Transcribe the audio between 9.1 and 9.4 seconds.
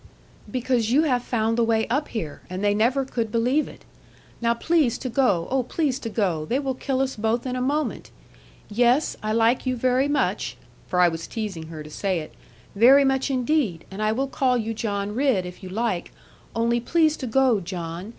I